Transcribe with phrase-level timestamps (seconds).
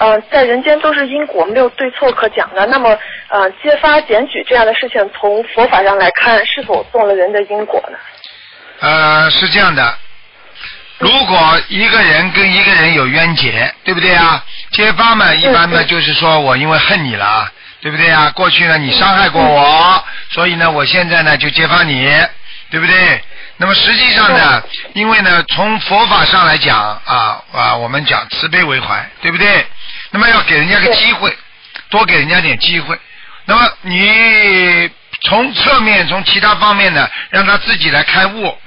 [0.00, 2.64] 呃，在人间都是因果，没有对错可讲的。
[2.66, 7.98] 那么，呃，揭发检举这样的事情，从佛法上来看，是否动了人的因果呢？
[8.80, 9.94] 呃，是这样的，
[10.96, 14.42] 如果一个人跟一个人有冤结，对不对啊？
[14.70, 18.32] 揭发嘛，一般呢就是说我因为恨你了，对不对啊？
[18.34, 22.10] 过去呢你伤害过我，所以呢我现在呢就揭发你，
[22.70, 23.22] 对不对？
[23.58, 24.62] 那么实际上呢，
[24.94, 29.66] 因为呢从佛法上来讲啊啊，我们讲慈悲为怀，对不对？
[30.10, 31.36] 那么要给人家个机会，
[31.88, 32.98] 多给人家点机会。
[33.46, 34.90] 那么你
[35.22, 38.58] 从侧面从其他方面呢，让他自己来开悟。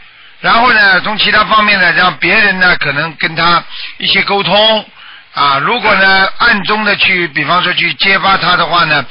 [0.42, 3.64] 然后呢，从其他方面呢，让别人呢可能跟他
[3.98, 4.86] 一些沟通
[5.34, 5.58] 啊。
[5.60, 9.06] 如果呢暗中的去，比方说去揭发他的话呢，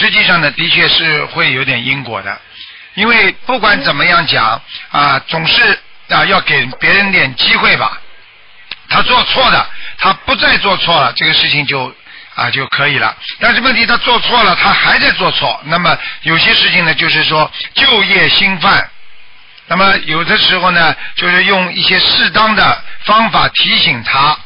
[0.00, 2.40] 实际上呢的确是会有点因果的。
[2.94, 5.78] 因为不管怎么样讲啊，总是
[6.08, 8.00] 啊要给别人点机会吧。
[8.90, 11.94] 他做错的，他不再做错了，这个事情就
[12.34, 13.16] 啊就可以了。
[13.38, 18.90] 但是问题他做错了，他还在做错，那么有些事情呢，就是说就业新犯。
[19.68, 24.36] 那么有的时候呢，就是用一些适当的方法提醒他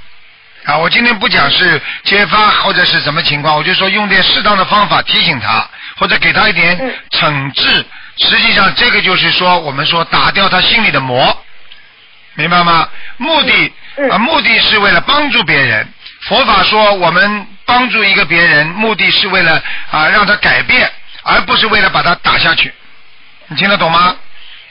[0.66, 0.76] 啊。
[0.76, 5.66] 我今天不讲是揭发或者是什么情况，我就说用点适当的方法提醒他，
[5.96, 6.78] 或者给他一点
[7.10, 7.86] 惩治。
[8.18, 11.42] 实际上这个就是说，我们说打掉他心里的魔，
[12.34, 12.86] 明白吗？
[13.16, 13.72] 目的
[14.10, 15.88] 啊，目的是为了帮助别人。
[16.22, 20.90] 佛法说我们帮助一个别人，目的是为了啊让他改变，
[21.22, 22.72] 而不是为了把他打下去。
[23.48, 24.16] 你听得懂吗？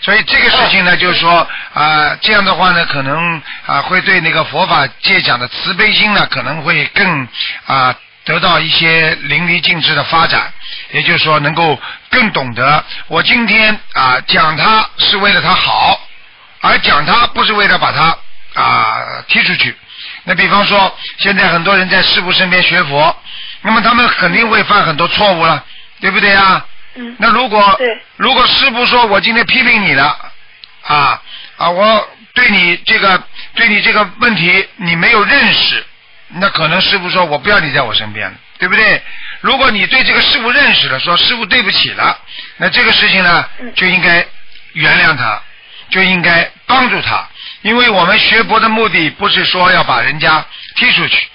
[0.02, 7.28] 所以这个事情呢，就是说啊，这样的话呢，可能啊会对那个佛法界讲的慈悲心呢，可能会更
[7.68, 10.52] 啊得到一些淋漓尽致的发展。
[10.92, 11.80] 也就是说，能够
[12.10, 16.02] 更懂得我今天啊讲他是为了他好，
[16.62, 18.18] 而讲他不是为了把他
[19.28, 19.76] 踢出去。
[20.26, 23.16] 那比方说，现在很多人在师傅身边学佛，
[23.62, 25.64] 那么他们肯定会犯很多错误了，
[26.00, 26.66] 对不对啊？
[26.96, 27.80] 嗯，那如果
[28.18, 30.18] 如果师傅说我今天批评你了，
[30.83, 31.22] 啊
[31.58, 33.22] 啊，我对你这个
[33.56, 35.86] 对你这个问题你没有认识，
[36.30, 39.02] 那可能师傅说我不要你在我身边了，对不对？
[39.42, 42.17] 如果你对这个师傅认识了，说师傅对不起了，
[42.58, 43.45] 那这个事情呢
[43.76, 44.26] 就应该
[44.73, 45.42] 原谅他，
[45.93, 47.23] 就应该帮助他，
[47.61, 50.43] 因为我们学佛的目的不是说要把人家
[50.76, 51.27] 踢出去，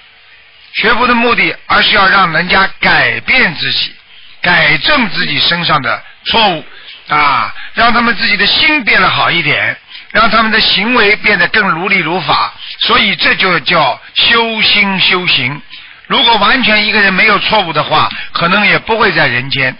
[0.73, 3.95] 学佛的目的而是要让人家改变自己。
[4.41, 6.65] 改正自己身上的错误
[7.09, 9.77] 啊，让他们自己的心变得好一点，
[10.11, 12.53] 让他们的行为变得更如理如法。
[12.79, 15.61] 所以这就叫修心修行。
[16.07, 19.75] 如果完全一个人没有错误的话，可能也不会在人间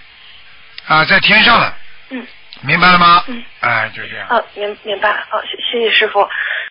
[0.88, 1.74] 啊，在天上了。
[2.62, 3.24] 嗯，明白了吗？
[3.28, 4.28] 嗯，哎，就这样。
[4.30, 5.10] 嗯，明明白。
[5.10, 6.20] 啊，谢谢谢师傅。